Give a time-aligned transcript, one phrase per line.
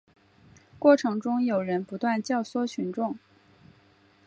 [0.79, 3.19] 过程中有人不断教唆群众